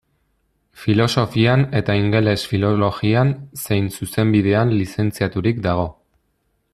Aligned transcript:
Filosofian 0.83 1.65
eta 1.79 1.97
ingeles 1.99 2.41
filologian 2.53 3.35
zein 3.65 3.93
zuzenbidean 3.99 4.73
lizentziaturik 4.81 5.65
dago. 5.71 5.89